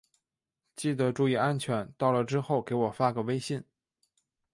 [0.75, 3.63] 记得注意安全，到了之后给我发个微信。